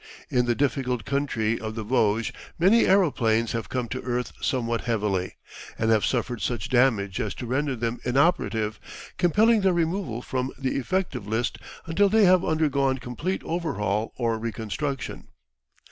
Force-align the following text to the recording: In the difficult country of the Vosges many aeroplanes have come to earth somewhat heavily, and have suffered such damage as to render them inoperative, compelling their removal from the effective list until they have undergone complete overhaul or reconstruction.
In 0.31 0.47
the 0.47 0.55
difficult 0.55 1.05
country 1.05 1.59
of 1.59 1.75
the 1.75 1.83
Vosges 1.83 2.33
many 2.57 2.87
aeroplanes 2.87 3.51
have 3.51 3.69
come 3.69 3.87
to 3.89 4.01
earth 4.01 4.33
somewhat 4.41 4.85
heavily, 4.85 5.35
and 5.77 5.91
have 5.91 6.05
suffered 6.07 6.41
such 6.41 6.69
damage 6.69 7.19
as 7.19 7.35
to 7.35 7.45
render 7.45 7.75
them 7.75 7.99
inoperative, 8.03 8.79
compelling 9.19 9.61
their 9.61 9.73
removal 9.73 10.23
from 10.23 10.51
the 10.57 10.75
effective 10.77 11.27
list 11.27 11.59
until 11.85 12.09
they 12.09 12.25
have 12.25 12.43
undergone 12.43 12.97
complete 12.97 13.43
overhaul 13.43 14.11
or 14.15 14.39
reconstruction. 14.39 15.27